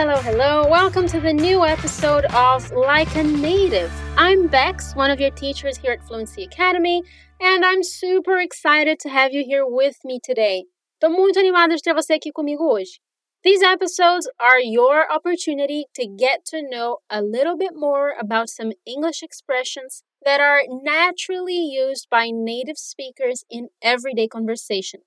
hello, 0.00 0.14
hello. 0.18 0.64
Welcome 0.70 1.08
to 1.08 1.18
the 1.18 1.32
new 1.32 1.64
episode 1.64 2.24
of 2.26 2.70
Like 2.70 3.16
a 3.16 3.24
Native. 3.24 3.90
I'm 4.16 4.46
Bex, 4.46 4.94
one 4.94 5.10
of 5.10 5.18
your 5.18 5.32
teachers 5.32 5.76
here 5.76 5.90
at 5.90 6.06
Fluency 6.06 6.44
Academy, 6.44 7.02
and 7.40 7.64
I'm 7.64 7.82
super 7.82 8.38
excited 8.38 9.00
to 9.00 9.08
have 9.08 9.32
you 9.32 9.42
here 9.44 9.66
with 9.66 9.96
me 10.04 10.20
today. 10.22 10.66
Muito 11.02 11.40
animada 11.40 11.74
de 11.74 11.82
ter 11.82 11.94
você 11.94 12.14
aqui 12.14 12.30
comigo 12.30 12.70
hoje. 12.70 13.00
These 13.42 13.64
episodes 13.64 14.30
are 14.38 14.60
your 14.60 15.12
opportunity 15.12 15.86
to 15.96 16.06
get 16.06 16.44
to 16.52 16.62
know 16.62 16.98
a 17.10 17.20
little 17.20 17.56
bit 17.56 17.72
more 17.74 18.14
about 18.20 18.48
some 18.48 18.70
English 18.86 19.24
expressions 19.24 20.04
that 20.24 20.40
are 20.40 20.62
naturally 20.68 21.58
used 21.58 22.06
by 22.08 22.30
native 22.30 22.78
speakers 22.78 23.44
in 23.50 23.70
everyday 23.82 24.28
conversation. 24.28 25.00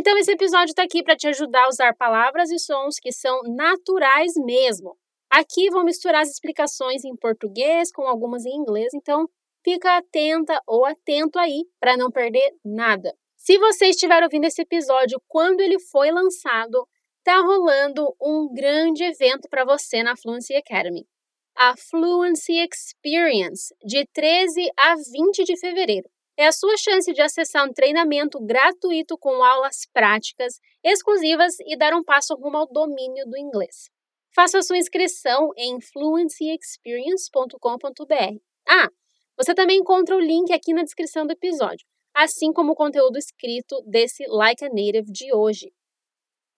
Então, 0.00 0.16
esse 0.16 0.30
episódio 0.30 0.70
está 0.70 0.84
aqui 0.84 1.02
para 1.02 1.16
te 1.16 1.26
ajudar 1.26 1.64
a 1.64 1.68
usar 1.68 1.92
palavras 1.92 2.52
e 2.52 2.58
sons 2.60 3.00
que 3.00 3.10
são 3.10 3.42
naturais 3.42 4.34
mesmo. 4.36 4.96
Aqui 5.28 5.68
vou 5.70 5.82
misturar 5.82 6.22
as 6.22 6.30
explicações 6.30 7.04
em 7.04 7.16
português 7.16 7.90
com 7.90 8.02
algumas 8.02 8.46
em 8.46 8.54
inglês, 8.54 8.94
então 8.94 9.28
fica 9.64 9.96
atenta 9.96 10.62
ou 10.68 10.86
atento 10.86 11.36
aí 11.36 11.64
para 11.80 11.96
não 11.96 12.12
perder 12.12 12.48
nada. 12.64 13.12
Se 13.36 13.58
você 13.58 13.86
estiver 13.86 14.22
ouvindo 14.22 14.44
esse 14.44 14.62
episódio 14.62 15.20
quando 15.26 15.62
ele 15.62 15.80
foi 15.80 16.12
lançado, 16.12 16.86
está 17.18 17.40
rolando 17.40 18.14
um 18.22 18.54
grande 18.54 19.02
evento 19.02 19.48
para 19.50 19.64
você 19.64 20.04
na 20.04 20.16
Fluency 20.16 20.54
Academy. 20.54 21.08
A 21.56 21.74
Fluency 21.76 22.64
Experience, 22.64 23.74
de 23.84 24.06
13 24.14 24.70
a 24.78 24.94
20 24.94 25.42
de 25.42 25.58
fevereiro 25.58 26.08
é 26.38 26.46
a 26.46 26.52
sua 26.52 26.76
chance 26.76 27.12
de 27.12 27.20
acessar 27.20 27.68
um 27.68 27.72
treinamento 27.72 28.38
gratuito 28.40 29.18
com 29.18 29.42
aulas 29.42 29.80
práticas, 29.92 30.60
exclusivas 30.84 31.56
e 31.66 31.76
dar 31.76 31.92
um 31.92 32.04
passo 32.04 32.36
rumo 32.36 32.58
ao 32.58 32.68
domínio 32.68 33.26
do 33.26 33.36
inglês. 33.36 33.90
Faça 34.32 34.62
sua 34.62 34.78
inscrição 34.78 35.50
em 35.56 35.80
fluencyexperience.com.br. 35.80 38.40
Ah, 38.68 38.88
você 39.36 39.52
também 39.52 39.78
encontra 39.78 40.14
o 40.14 40.20
link 40.20 40.52
aqui 40.52 40.72
na 40.72 40.84
descrição 40.84 41.26
do 41.26 41.32
episódio, 41.32 41.84
assim 42.14 42.52
como 42.52 42.70
o 42.72 42.76
conteúdo 42.76 43.18
escrito 43.18 43.82
desse 43.84 44.24
Like 44.28 44.64
a 44.64 44.68
Native 44.68 45.10
de 45.10 45.34
hoje. 45.34 45.72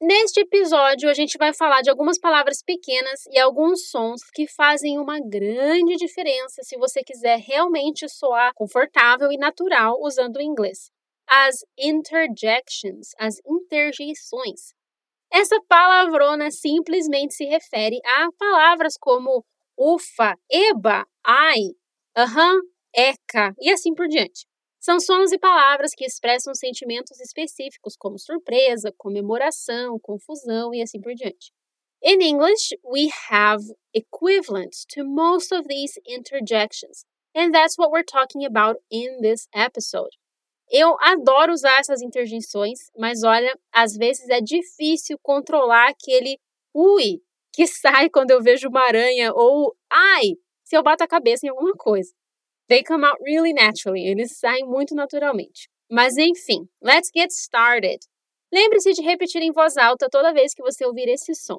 Neste 0.03 0.41
episódio, 0.41 1.11
a 1.11 1.15
gente 1.15 1.37
vai 1.37 1.53
falar 1.53 1.83
de 1.83 1.91
algumas 1.91 2.19
palavras 2.19 2.63
pequenas 2.63 3.21
e 3.31 3.39
alguns 3.39 3.91
sons 3.91 4.23
que 4.33 4.47
fazem 4.47 4.99
uma 4.99 5.21
grande 5.21 5.95
diferença 5.97 6.63
se 6.63 6.75
você 6.79 7.03
quiser 7.05 7.39
realmente 7.39 8.09
soar 8.09 8.55
confortável 8.55 9.31
e 9.31 9.37
natural 9.37 9.99
usando 10.01 10.37
o 10.37 10.41
inglês. 10.43 10.91
As 11.29 11.57
interjections, 11.79 13.11
as 13.19 13.37
interjeições. 13.47 14.73
Essa 15.33 15.61
palavrona 15.69 16.51
simplesmente 16.51 17.35
se 17.35 17.45
refere 17.47 18.01
a 18.05 18.29
palavras 18.39 18.95
como 19.01 19.45
ufa, 19.79 20.37
eba, 20.51 21.07
ai, 21.25 21.73
aham, 22.17 22.61
eca 22.95 23.55
e 23.61 23.71
assim 23.73 23.95
por 23.95 24.09
diante. 24.09 24.47
São 24.81 24.99
sons 24.99 25.31
e 25.31 25.39
palavras 25.39 25.93
que 25.95 26.07
expressam 26.07 26.55
sentimentos 26.55 27.21
específicos, 27.21 27.97
como 27.99 28.19
surpresa, 28.19 28.91
comemoração, 28.97 29.99
confusão 30.01 30.75
e 30.75 30.81
assim 30.81 30.99
por 30.99 31.15
diante. 31.15 31.53
In 32.03 32.23
English, 32.23 32.75
we 32.83 33.11
have 33.29 33.63
equivalents 33.93 34.87
to 34.95 35.05
most 35.05 35.55
of 35.55 35.69
these 35.69 36.01
interjections, 36.07 37.05
and 37.37 37.53
that's 37.53 37.77
what 37.77 37.93
we're 37.93 38.03
talking 38.03 38.47
about 38.47 38.81
in 38.91 39.21
this 39.21 39.47
episode. 39.55 40.17
Eu 40.71 40.97
adoro 41.01 41.53
usar 41.53 41.79
essas 41.81 42.01
interjeições, 42.01 42.79
mas 42.97 43.23
olha, 43.23 43.55
às 43.71 43.95
vezes 43.95 44.31
é 44.31 44.41
difícil 44.41 45.19
controlar 45.23 45.91
aquele 45.91 46.39
ui 46.75 47.21
que 47.53 47.67
sai 47.69 48.09
quando 48.09 48.31
eu 48.31 48.43
vejo 48.43 48.69
uma 48.69 48.87
aranha 48.87 49.31
ou 49.35 49.77
ai 49.91 50.37
se 50.65 50.75
eu 50.75 50.83
bato 50.83 51.05
a 51.05 51.09
cabeça 51.09 51.45
em 51.45 51.51
alguma 51.51 51.75
coisa. 51.75 52.15
They 52.71 52.85
come 52.85 53.05
out 53.05 53.19
really 53.21 53.53
naturally, 53.53 54.07
eles 54.07 54.39
saem 54.39 54.65
muito 54.65 54.95
naturalmente. 54.95 55.69
Mas 55.91 56.17
enfim, 56.17 56.69
let's 56.81 57.11
get 57.13 57.33
started. 57.33 57.99
Lembre-se 58.53 58.93
de 58.93 59.03
repetir 59.03 59.43
em 59.43 59.51
voz 59.51 59.77
alta 59.77 60.09
toda 60.09 60.33
vez 60.33 60.55
que 60.55 60.63
você 60.63 60.87
ouvir 60.87 61.09
esse 61.09 61.35
som. 61.35 61.59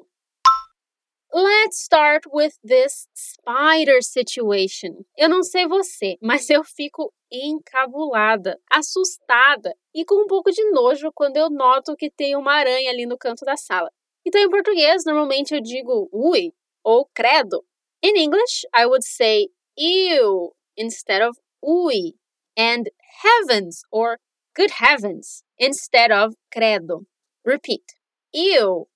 Let's 1.30 1.82
start 1.82 2.24
with 2.32 2.54
this 2.66 3.06
spider 3.14 4.02
situation. 4.02 5.04
Eu 5.14 5.28
não 5.28 5.42
sei 5.42 5.66
você, 5.66 6.16
mas 6.22 6.48
eu 6.48 6.64
fico 6.64 7.12
encabulada, 7.30 8.58
assustada 8.70 9.76
e 9.94 10.06
com 10.06 10.14
um 10.24 10.26
pouco 10.26 10.50
de 10.50 10.64
nojo 10.70 11.12
quando 11.14 11.36
eu 11.36 11.50
noto 11.50 11.94
que 11.94 12.10
tem 12.10 12.34
uma 12.36 12.54
aranha 12.54 12.90
ali 12.90 13.04
no 13.04 13.18
canto 13.18 13.44
da 13.44 13.56
sala. 13.58 13.90
Então, 14.24 14.40
em 14.40 14.48
português, 14.48 15.04
normalmente 15.04 15.54
eu 15.54 15.60
digo 15.60 16.08
ui 16.10 16.54
ou 16.82 17.06
credo. 17.14 17.62
In 18.02 18.16
English, 18.16 18.66
I 18.74 18.86
would 18.86 19.04
say 19.04 19.50
ew 19.76 20.54
instead 20.76 21.22
of 21.22 21.38
ui, 21.66 22.14
and 22.56 22.90
heavens 23.22 23.82
or 23.90 24.18
good 24.54 24.72
heavens 24.72 25.42
instead 25.58 26.10
of 26.10 26.34
credo. 26.52 27.06
Repeat. 27.44 27.94
Ew. 28.32 28.88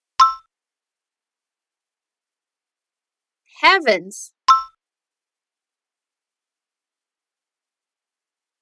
Heavens. 3.62 4.32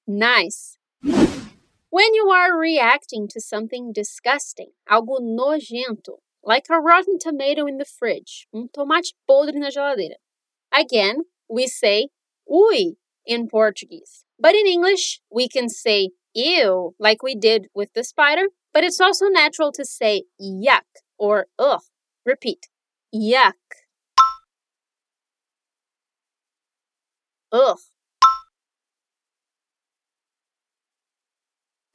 Nice. 0.07 0.77
When 1.89 2.13
you 2.13 2.29
are 2.29 2.57
reacting 2.57 3.27
to 3.29 3.39
something 3.41 3.93
disgusting, 3.93 4.71
algo 4.89 5.19
nojento, 5.19 6.19
like 6.43 6.65
a 6.69 6.79
rotten 6.79 7.17
tomato 7.19 7.65
in 7.65 7.77
the 7.77 7.85
fridge, 7.85 8.47
um 8.53 8.69
tomate 8.75 9.13
podre 9.29 9.55
na 9.55 9.69
geladeira. 9.69 10.17
Again, 10.71 11.23
we 11.49 11.67
say 11.67 12.09
ui 12.51 12.97
in 13.25 13.47
Portuguese. 13.47 14.25
But 14.39 14.53
in 14.55 14.67
English, 14.67 15.21
we 15.31 15.47
can 15.47 15.69
say 15.69 16.09
ew, 16.33 16.95
like 16.99 17.23
we 17.23 17.35
did 17.35 17.67
with 17.73 17.93
the 17.93 18.03
spider, 18.03 18.47
but 18.73 18.83
it's 18.83 18.99
also 18.99 19.27
natural 19.27 19.71
to 19.73 19.85
say 19.85 20.23
yuck 20.39 20.83
or 21.17 21.47
ugh. 21.57 21.81
Repeat 22.25 22.67
yuck. 23.13 23.53
Ugh. 27.51 27.77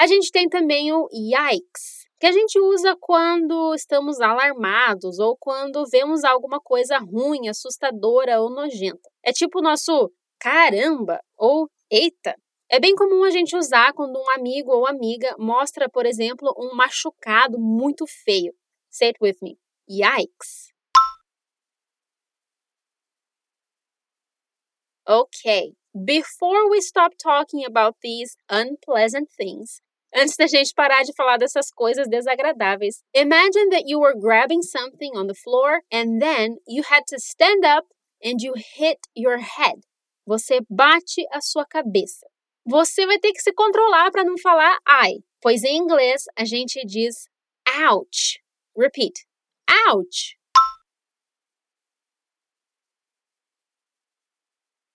A 0.01 0.07
gente 0.07 0.31
tem 0.33 0.49
também 0.49 0.91
o 0.95 1.09
yikes, 1.13 2.07
que 2.19 2.27
a 2.27 2.33
gente 2.33 2.59
usa 2.59 2.97
quando 2.99 3.75
estamos 3.75 4.19
alarmados 4.19 5.19
ou 5.19 5.37
quando 5.37 5.85
vemos 5.91 6.25
alguma 6.25 6.59
coisa 6.59 6.97
ruim, 6.99 7.49
assustadora 7.49 8.41
ou 8.41 8.49
nojenta. 8.49 9.11
É 9.23 9.31
tipo 9.31 9.59
o 9.59 9.63
nosso 9.63 10.11
caramba 10.41 11.21
ou 11.37 11.69
eita. 11.91 12.35
É 12.73 12.81
bem 12.81 12.95
comum 12.95 13.25
a 13.25 13.31
gente 13.31 13.57
usar 13.57 13.93
quando 13.93 14.17
um 14.17 14.31
amigo 14.31 14.71
ou 14.73 14.87
amiga 14.87 15.35
mostra, 15.39 15.89
por 15.89 16.07
exemplo, 16.07 16.55
um 16.57 16.75
machucado 16.75 17.59
muito 17.59 18.07
feio. 18.07 18.55
Say 18.89 19.11
it 19.11 19.19
with 19.21 19.37
me. 19.43 19.59
Yikes. 19.89 20.71
Okay, 25.09 25.75
before 25.93 26.71
we 26.71 26.81
stop 26.81 27.15
talking 27.21 27.65
about 27.65 27.97
these 28.01 28.37
unpleasant 28.49 29.29
things, 29.37 29.83
antes 30.15 30.37
da 30.37 30.47
gente 30.47 30.73
parar 30.73 31.03
de 31.03 31.13
falar 31.13 31.37
dessas 31.37 31.73
coisas 31.73 32.07
desagradáveis, 32.09 33.03
imagine 33.13 33.71
that 33.71 33.89
you 33.89 33.99
were 33.99 34.15
grabbing 34.15 34.63
something 34.63 35.11
on 35.17 35.27
the 35.27 35.35
floor 35.35 35.83
and 35.91 36.23
then 36.23 36.59
you 36.69 36.85
had 36.85 37.03
to 37.09 37.19
stand 37.19 37.65
up 37.65 37.87
and 38.23 38.41
you 38.41 38.55
hit 38.55 38.99
your 39.17 39.39
head. 39.39 39.81
Você 40.27 40.61
bate 40.69 41.27
a 41.33 41.41
sua 41.41 41.65
cabeça. 41.67 42.27
Você 42.67 43.07
vai 43.07 43.19
ter 43.19 43.33
que 43.33 43.41
se 43.41 43.53
controlar 43.53 44.11
para 44.11 44.25
não 44.25 44.39
falar 44.39 44.79
ai, 44.87 45.15
pois 45.41 45.65
em 45.65 45.77
inglês 45.77 46.25
a 46.37 46.45
gente 46.45 46.85
diz 46.85 47.27
ouch. 47.89 48.41
Repeat. 48.77 49.27
Ouch. 49.89 50.39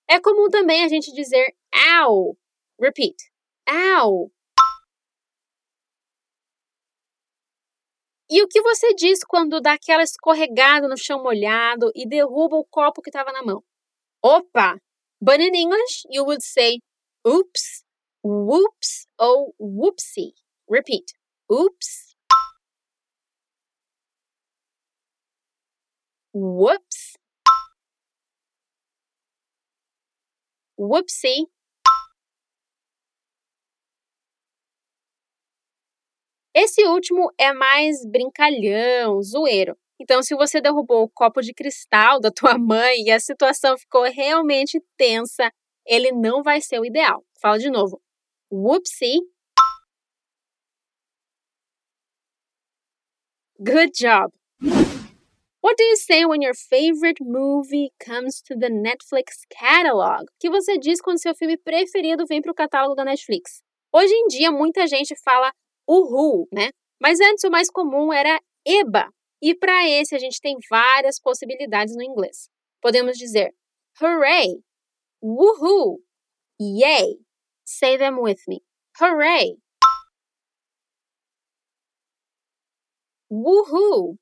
É 0.08 0.20
comum 0.20 0.50
também 0.50 0.84
a 0.84 0.88
gente 0.88 1.12
dizer 1.12 1.56
ow. 2.00 2.38
Repeat. 2.80 3.16
Ow. 3.68 4.32
E 8.30 8.42
o 8.42 8.48
que 8.48 8.62
você 8.62 8.94
diz 8.96 9.24
quando 9.24 9.62
dá 9.62 9.74
aquela 9.74 10.02
escorregada 10.04 10.88
no 10.88 10.98
chão 10.98 11.22
molhado 11.22 11.92
e 11.96 12.08
derruba 12.08 12.56
o 12.56 12.66
copo 12.66 13.02
que 13.02 13.10
estava 13.10 13.32
na 13.32 13.44
mão? 13.44 13.64
Opa, 14.24 14.80
But 15.22 15.40
in 15.40 15.56
English, 15.56 16.06
you 16.10 16.24
would 16.24 16.42
say 16.44 16.80
oops, 17.28 17.84
whoops, 18.24 19.08
or 19.20 19.52
whoopsie. 19.60 20.34
Repeat. 20.68 21.14
Oops. 21.52 22.16
Whoops. 26.34 27.16
Whoopsie. 30.78 31.48
Esse 36.54 36.86
último 36.88 37.30
é 37.38 37.52
mais 37.54 38.06
brincalhão, 38.06 39.22
zoeiro. 39.22 39.78
Então, 40.00 40.22
se 40.22 40.36
você 40.36 40.60
derrubou 40.62 41.04
o 41.04 41.10
copo 41.10 41.42
de 41.42 41.54
cristal 41.54 42.20
da 42.20 42.32
tua 42.32 42.58
mãe 42.60 43.04
e 43.04 43.12
a 43.12 43.20
situação 43.20 43.78
ficou 43.78 44.04
realmente 44.04 44.82
tensa, 44.98 45.52
ele 45.86 46.12
não 46.12 46.44
vai 46.44 46.62
ser 46.62 46.80
o 46.80 46.86
ideal. 46.86 47.24
Fala 47.42 47.58
de 47.58 47.70
novo. 47.70 48.02
Whoopsie. 48.52 49.22
Good 53.58 53.92
job. 53.98 54.34
What 55.66 55.78
do 55.78 55.84
you 55.84 55.98
say 55.98 56.26
when 56.26 56.44
your 56.44 56.54
favorite 56.54 57.24
movie 57.24 57.90
comes 58.00 58.40
to 58.44 58.56
the 58.56 58.70
Netflix 58.70 59.46
catalog? 59.50 60.26
O 60.26 60.38
que 60.40 60.50
você 60.50 60.78
diz 60.78 61.02
quando 61.02 61.20
seu 61.20 61.34
filme 61.34 61.58
preferido 61.58 62.26
vem 62.28 62.40
para 62.40 62.52
o 62.52 62.56
catálogo 62.56 62.94
da 62.94 63.04
Netflix? 63.04 63.64
Hoje 63.92 64.14
em 64.14 64.28
dia, 64.28 64.52
muita 64.52 64.86
gente 64.86 65.16
fala 65.24 65.52
uhul, 65.88 66.48
né? 66.52 66.70
Mas 67.02 67.20
antes 67.20 67.44
o 67.46 67.50
mais 67.50 67.70
comum 67.72 68.14
era 68.14 68.40
eba. 68.64 69.10
E 69.42 69.54
para 69.56 69.88
esse 69.88 70.16
a 70.16 70.20
gente 70.20 70.40
tem 70.42 70.58
várias 70.70 71.20
possibilidades 71.20 71.96
no 71.96 72.04
inglês. 72.04 72.50
Podemos 72.82 73.18
dizer 73.18 73.54
hooray, 74.02 74.64
woohoo, 75.22 76.00
yay. 76.60 77.20
Say 77.66 77.98
them 77.98 78.20
with 78.20 78.42
me. 78.48 78.62
Hooray. 79.00 79.58
Woohoo. 83.32 84.18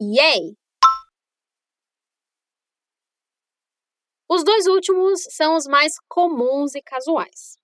Yay. 0.00 0.56
Os 4.28 4.42
dois 4.42 4.66
últimos 4.66 5.22
são 5.30 5.54
os 5.54 5.66
mais 5.66 5.94
comuns 6.08 6.74
e 6.74 6.82
casuais. 6.82 7.58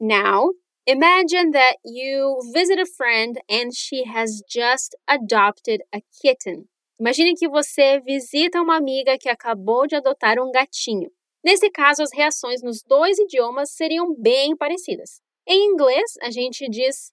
Now, 0.00 0.52
imagine 0.88 1.50
that 1.50 1.76
you 1.84 2.40
visit 2.54 2.78
a 2.78 2.86
friend 2.86 3.38
and 3.48 3.74
she 3.74 4.04
has 4.04 4.42
just 4.48 4.96
adopted 5.06 5.82
a 5.92 6.00
kitten. 6.22 6.64
Imagine 6.98 7.34
que 7.36 7.46
você 7.46 8.00
visita 8.00 8.60
uma 8.60 8.76
amiga 8.76 9.18
que 9.18 9.28
acabou 9.28 9.86
de 9.86 9.96
adotar 9.96 10.40
um 10.40 10.50
gatinho. 10.50 11.10
Nesse 11.44 11.70
caso, 11.70 12.02
as 12.02 12.10
reações 12.12 12.62
nos 12.62 12.82
dois 12.82 13.18
idiomas 13.18 13.70
seriam 13.70 14.14
bem 14.18 14.56
parecidas. 14.56 15.20
Em 15.46 15.70
inglês, 15.70 16.14
a 16.22 16.30
gente 16.30 16.66
diz 16.68 17.12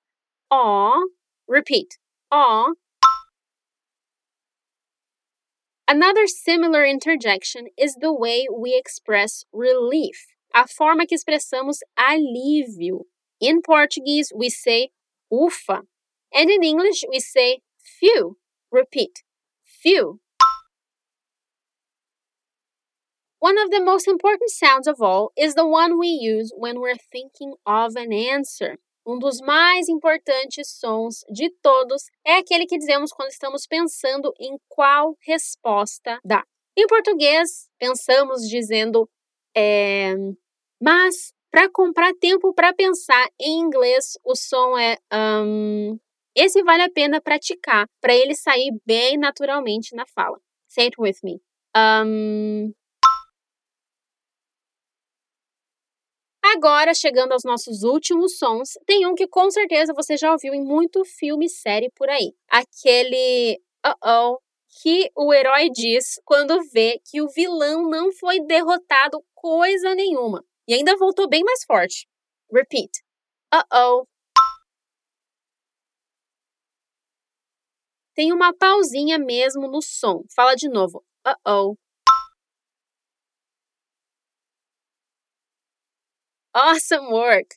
aw, 0.50 0.94
repeat, 1.50 1.88
aw. 2.32 2.74
Another 5.88 6.28
similar 6.28 6.86
interjection 6.86 7.66
is 7.78 7.94
the 8.00 8.12
way 8.12 8.48
we 8.50 8.74
express 8.74 9.46
relief, 9.54 10.18
a 10.54 10.66
forma 10.66 11.06
que 11.06 11.14
expressamos 11.14 11.78
alívio. 11.96 13.06
In 13.40 13.62
Portuguese, 13.62 14.32
we 14.36 14.50
say 14.50 14.90
ufa, 15.32 15.82
and 16.34 16.50
in 16.50 16.64
English, 16.64 17.04
we 17.10 17.20
say 17.20 17.60
phew. 17.78 18.38
Repeat, 18.72 19.24
few. 19.64 20.20
One 23.40 23.58
of 23.60 23.70
the 23.70 23.82
most 23.82 24.08
important 24.08 24.50
sounds 24.50 24.88
of 24.88 25.02
all 25.02 25.32
is 25.38 25.54
the 25.54 25.68
one 25.68 26.00
we 26.00 26.08
use 26.08 26.52
when 26.58 26.80
we're 26.80 26.96
thinking 26.96 27.54
of 27.66 27.96
an 27.96 28.12
answer. 28.12 28.78
Um 29.08 29.20
dos 29.20 29.40
mais 29.40 29.88
importantes 29.88 30.68
sons 30.68 31.24
de 31.32 31.52
todos 31.62 32.06
é 32.26 32.38
aquele 32.38 32.66
que 32.66 32.78
dizemos 32.78 33.12
quando 33.12 33.30
estamos 33.30 33.68
pensando 33.68 34.34
em 34.40 34.58
qual 34.68 35.16
resposta 35.22 36.20
dar. 36.26 36.44
Em 36.76 36.88
português, 36.88 37.70
pensamos 37.78 38.50
dizendo 38.50 39.08
é, 39.56 40.16
mas 40.82 41.35
para 41.56 41.70
comprar 41.72 42.14
tempo 42.16 42.54
para 42.54 42.74
pensar 42.74 43.30
em 43.40 43.62
inglês, 43.62 44.18
o 44.26 44.36
som 44.36 44.78
é 44.78 44.98
um, 45.42 45.98
esse 46.36 46.62
vale 46.62 46.84
a 46.84 46.92
pena 46.92 47.22
praticar 47.22 47.88
para 48.02 48.14
ele 48.14 48.36
sair 48.36 48.78
bem 48.86 49.18
naturalmente 49.18 49.96
na 49.96 50.06
fala. 50.06 50.38
Say 50.68 50.88
it 50.88 51.00
with 51.00 51.16
me. 51.24 51.40
Um... 51.74 52.74
Agora, 56.44 56.94
chegando 56.94 57.32
aos 57.32 57.46
nossos 57.46 57.84
últimos 57.84 58.38
sons, 58.38 58.72
tem 58.86 59.08
um 59.08 59.16
que 59.16 59.26
com 59.26 59.50
certeza 59.50 59.94
você 59.94 60.18
já 60.18 60.34
ouviu 60.34 60.54
em 60.54 60.62
muito 60.62 61.06
filme 61.06 61.46
e 61.46 61.50
série 61.50 61.90
por 61.96 62.10
aí. 62.10 62.34
Aquele 62.50 63.62
uh-oh 63.86 64.40
que 64.84 65.10
o 65.16 65.34
herói 65.34 65.70
diz 65.70 66.20
quando 66.26 66.62
vê 66.74 67.00
que 67.10 67.22
o 67.22 67.30
vilão 67.30 67.90
não 67.90 68.12
foi 68.12 68.42
derrotado 68.42 69.24
coisa 69.34 69.96
nenhuma 69.96 70.44
e 70.68 70.74
ainda 70.74 70.98
voltou 70.98 71.28
bem 71.30 71.44
mais 71.44 71.64
forte. 71.66 72.08
Repeat. 72.52 72.92
Uh-oh. 73.54 74.06
Tem 78.16 78.32
uma 78.32 78.54
pausinha 78.54 79.20
mesmo 79.20 79.68
no 79.68 79.82
som. 79.82 80.24
Fala 80.34 80.56
de 80.56 80.70
novo. 80.70 81.04
Uh-oh. 81.28 81.76
Awesome 86.54 87.08
work! 87.12 87.50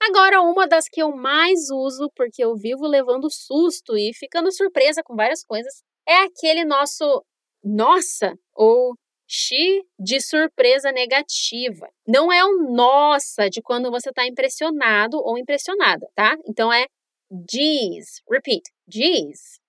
Agora, 0.00 0.40
uma 0.42 0.66
das 0.66 0.88
que 0.88 1.00
eu 1.00 1.14
mais 1.14 1.70
uso, 1.70 2.10
porque 2.16 2.42
eu 2.42 2.56
vivo 2.56 2.86
levando 2.86 3.30
susto 3.30 3.96
e 3.96 4.12
ficando 4.14 4.50
surpresa 4.50 5.02
com 5.04 5.14
várias 5.14 5.44
coisas, 5.44 5.82
é 6.06 6.24
aquele 6.24 6.64
nosso 6.64 7.24
nossa 7.62 8.34
ou 8.54 8.96
X 9.28 9.84
de 9.98 10.20
surpresa 10.20 10.90
negativa. 10.90 11.88
Não 12.06 12.32
é 12.32 12.42
um 12.44 12.74
nossa 12.74 13.50
de 13.50 13.60
quando 13.60 13.90
você 13.90 14.08
está 14.08 14.26
impressionado 14.26 15.18
ou 15.18 15.36
impressionada, 15.36 16.08
tá? 16.14 16.36
Então 16.46 16.72
é 16.72 16.86
Geez. 17.30 18.22
Repeat. 18.26 18.70
Geez. 18.88 19.60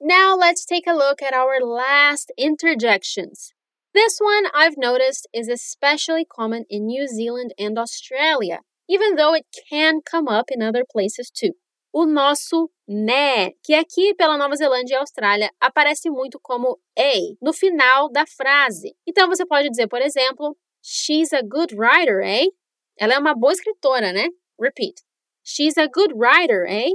Now 0.00 0.34
let's 0.34 0.64
take 0.64 0.88
a 0.88 0.94
look 0.94 1.22
at 1.22 1.32
our 1.32 1.60
last 1.60 2.32
interjections. 2.36 3.52
This 3.94 4.18
one 4.18 4.46
I've 4.52 4.76
noticed 4.76 5.28
is 5.32 5.48
especially 5.48 6.24
common 6.24 6.64
in 6.68 6.86
New 6.86 7.06
Zealand 7.06 7.54
and 7.56 7.78
Australia, 7.78 8.62
even 8.88 9.14
though 9.14 9.32
it 9.34 9.46
can 9.70 10.00
come 10.00 10.26
up 10.26 10.46
in 10.50 10.60
other 10.60 10.84
places 10.90 11.30
too. 11.30 11.52
O 11.92 12.06
nosso 12.06 12.70
né, 12.88 13.50
que 13.62 13.74
aqui 13.74 14.14
pela 14.14 14.38
Nova 14.38 14.56
Zelândia 14.56 14.94
e 14.94 14.98
Austrália 14.98 15.50
aparece 15.60 16.08
muito 16.10 16.40
como 16.40 16.78
a 16.98 17.12
no 17.40 17.52
final 17.52 18.10
da 18.10 18.26
frase. 18.26 18.96
Então 19.06 19.28
você 19.28 19.44
pode 19.44 19.68
dizer, 19.68 19.88
por 19.88 20.00
exemplo, 20.00 20.56
She's 20.82 21.32
a 21.32 21.42
good 21.42 21.74
writer, 21.76 22.20
eh? 22.24 22.46
Ela 22.98 23.14
é 23.14 23.18
uma 23.18 23.34
boa 23.34 23.52
escritora, 23.52 24.12
né? 24.12 24.28
Repeat. 24.60 25.00
She's 25.44 25.78
a 25.78 25.86
good 25.86 26.14
writer, 26.14 26.64
eh? 26.68 26.90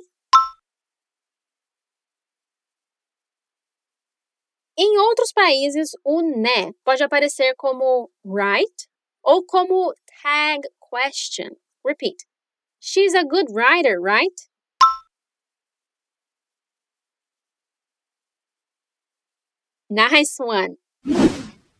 Em 4.77 4.97
outros 4.99 5.31
países, 5.31 5.91
o 6.03 6.21
né 6.21 6.71
pode 6.83 7.01
aparecer 7.01 7.55
como 7.55 8.11
right 8.23 8.87
ou 9.23 9.43
como 9.43 9.93
tag 10.21 10.61
question. 10.79 11.49
Repeat. 11.85 12.25
She's 12.79 13.15
a 13.15 13.23
good 13.23 13.51
writer, 13.53 13.99
right? 13.99 14.35
Nice 19.89 20.41
one! 20.41 20.77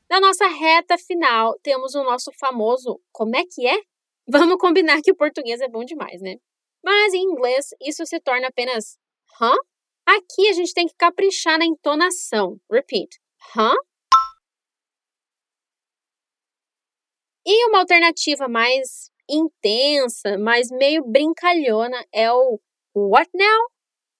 Na 0.09 0.21
nossa 0.21 0.47
reta 0.47 0.97
final, 0.97 1.59
temos 1.61 1.93
o 1.93 2.03
nosso 2.03 2.31
famoso 2.39 3.01
como 3.11 3.35
é 3.35 3.43
que 3.43 3.67
é? 3.67 3.77
Vamos 4.25 4.57
combinar 4.57 5.01
que 5.01 5.11
o 5.11 5.15
português 5.15 5.59
é 5.59 5.67
bom 5.67 5.83
demais, 5.83 6.21
né? 6.21 6.37
Mas 6.81 7.13
em 7.13 7.21
inglês 7.21 7.67
isso 7.81 8.05
se 8.05 8.19
torna 8.21 8.47
apenas? 8.47 8.97
Huh? 9.41 9.59
Aqui 10.05 10.47
a 10.49 10.53
gente 10.53 10.73
tem 10.73 10.87
que 10.87 10.95
caprichar 10.97 11.59
na 11.59 11.65
entonação. 11.65 12.57
Repeat. 12.71 13.09
Huh? 13.53 13.75
E 17.45 17.65
uma 17.67 17.79
alternativa 17.79 18.47
mais 18.47 19.11
intensa, 19.29 20.37
mas 20.37 20.69
meio 20.71 21.03
brincalhona 21.05 22.05
é 22.13 22.31
o 22.31 22.57
what 22.95 23.29
now? 23.33 23.69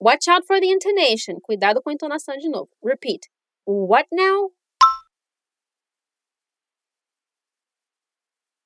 Watch 0.02 0.30
out 0.30 0.46
for 0.46 0.60
the 0.60 0.68
intonation. 0.68 1.40
Cuidado 1.42 1.82
com 1.82 1.90
a 1.90 1.94
entonação 1.94 2.38
de 2.38 2.50
novo. 2.50 2.70
Repeat. 2.84 3.30
What 3.68 4.06
now? 4.14 4.52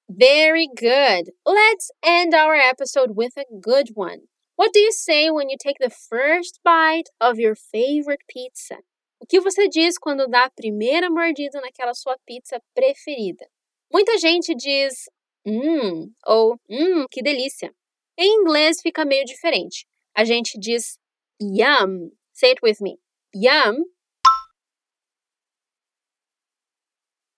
Very 0.07 0.69
good. 0.77 1.31
Let's 1.43 1.89
end 2.05 2.35
our 2.35 2.53
episode 2.53 3.15
with 3.15 3.33
a 3.35 3.45
good 3.59 3.95
one. 3.95 4.27
What 4.57 4.73
do 4.73 4.79
you 4.79 4.91
say 4.91 5.31
when 5.31 5.49
you 5.49 5.57
take 5.59 5.77
the 5.79 5.89
first 5.89 6.59
bite 6.63 7.09
of 7.19 7.39
your 7.39 7.55
favorite 7.55 8.21
pizza? 8.29 8.75
O 9.19 9.25
que 9.25 9.41
você 9.41 9.67
diz 9.67 9.97
quando 9.97 10.27
dá 10.27 10.45
a 10.45 10.51
primeira 10.51 11.09
mordida 11.09 11.59
naquela 11.61 11.95
sua 11.95 12.15
pizza 12.27 12.61
preferida? 12.75 13.47
Muita 13.91 14.19
gente 14.19 14.53
diz 14.53 15.09
hum 15.43 16.13
ou 16.27 16.59
hum, 16.69 17.07
que 17.09 17.23
delícia. 17.23 17.73
Em 18.15 18.41
inglês 18.41 18.79
fica 18.83 19.03
meio 19.03 19.25
diferente. 19.25 19.87
A 20.15 20.23
gente 20.23 20.59
diz 20.59 20.99
yum. 21.41 22.11
Say 22.33 22.51
it 22.51 22.59
with 22.61 22.79
me. 22.79 22.99
Yum 23.33 23.83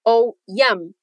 ou 0.06 0.38
yum. 0.50 0.94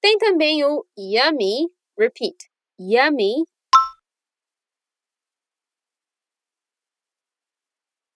Tem 0.00 0.18
também 0.18 0.64
o 0.64 0.84
yummy, 0.96 1.68
repeat, 1.98 2.36
yummy. 2.78 3.44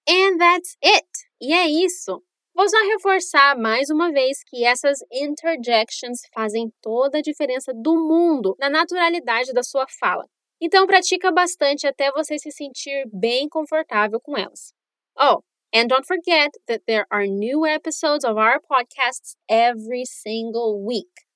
And 0.09 0.39
that's 0.39 0.77
it. 0.83 1.07
E 1.41 1.53
é 1.53 1.69
isso. 1.69 2.23
Vou 2.55 2.69
só 2.69 2.77
reforçar 2.85 3.57
mais 3.57 3.91
uma 3.91 4.13
vez 4.13 4.43
que 4.45 4.65
essas 4.65 4.99
interjections 5.11 6.21
fazem 6.35 6.73
toda 6.83 7.19
a 7.19 7.23
diferença 7.23 7.73
do 7.73 7.95
mundo 7.95 8.57
na 8.59 8.69
naturalidade 8.69 9.53
da 9.53 9.63
sua 9.63 9.87
fala. 9.99 10.25
Então 10.61 10.87
pratica 10.87 11.33
bastante 11.33 11.87
até 11.87 12.11
você 12.11 12.39
se 12.39 12.51
sentir 12.51 13.09
bem 13.13 13.49
confortável 13.49 14.21
com 14.21 14.37
elas. 14.37 14.75
Oh, 15.19 15.41
and 15.73 15.89
don't 15.89 16.07
forget 16.07 16.53
that 16.69 16.83
there 16.87 17.07
are 17.11 17.27
new 17.27 17.67
episodes 17.67 18.25
of 18.25 18.37
our 18.37 18.59
podcasts 18.59 19.37
every 19.49 20.05
single 20.05 20.85
week. 20.85 21.27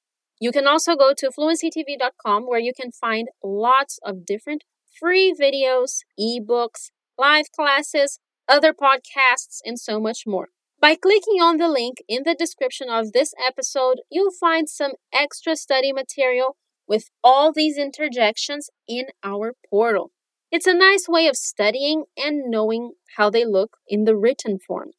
You 0.41 0.51
can 0.51 0.67
also 0.67 0.97
go 0.97 1.15
to 1.17 1.31
fluencytv.com 1.31 2.45
where 2.45 2.61
you 2.61 2.73
can 2.79 2.91
find 2.91 3.29
lots 3.43 3.99
of 4.05 4.27
different 4.27 4.65
free 5.01 5.33
videos, 5.33 6.01
ebooks, 6.19 6.91
live 7.17 7.47
classes, 7.55 8.19
other 8.49 8.73
podcasts, 8.73 9.61
and 9.65 9.79
so 9.79 10.01
much 10.01 10.25
more. 10.27 10.49
By 10.81 10.97
clicking 10.97 11.41
on 11.41 11.57
the 11.57 11.69
link 11.69 11.99
in 12.09 12.25
the 12.25 12.35
description 12.35 12.89
of 12.91 13.13
this 13.13 13.33
episode, 13.43 14.01
you'll 14.11 14.33
find 14.33 14.69
some 14.69 14.93
extra 15.13 15.57
study 15.57 15.93
material 15.93 16.57
with 16.87 17.09
all 17.23 17.53
these 17.53 17.79
interjections 17.79 18.69
in 18.87 19.07
our 19.23 19.55
portal. 19.71 20.11
It's 20.55 20.69
a 20.69 20.73
nice 20.73 21.09
way 21.09 21.27
of 21.27 21.35
studying 21.35 22.05
and 22.17 22.49
knowing 22.49 22.93
how 23.17 23.29
they 23.29 23.45
look 23.45 23.79
in 23.89 24.05
the 24.05 24.15
written 24.15 24.61
form. 24.61 24.91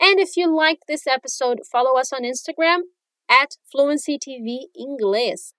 And 0.00 0.18
if 0.18 0.36
you 0.36 0.52
liked 0.52 0.88
this 0.88 1.06
episode, 1.06 1.60
follow 1.70 1.96
us 1.96 2.12
on 2.12 2.24
Instagram 2.24 2.80
at 3.30 3.52
Fluency 3.70 4.18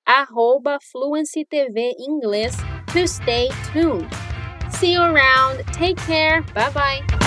arroba 0.06 0.80
Fluency 0.92 1.46
to 2.90 3.08
stay 3.08 3.50
tuned. 3.72 4.14
See 4.72 4.92
you 4.92 5.02
around. 5.02 5.64
Take 5.72 6.00
care. 6.00 6.42
Bye 6.54 6.72
bye. 6.72 7.25